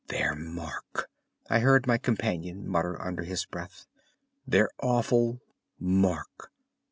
[0.07, 1.11] "Their mark!"
[1.47, 3.85] I heard my companion mutter under his breath.
[4.47, 5.41] "Their awful
[5.79, 6.51] mark!"